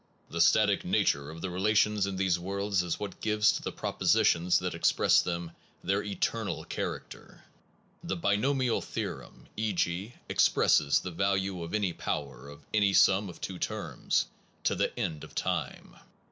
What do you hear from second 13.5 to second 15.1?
terms, to the